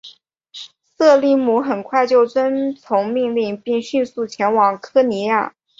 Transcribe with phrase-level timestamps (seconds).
[0.97, 5.53] 塞利姆很快就遵从命令并迅速前往科尼亚。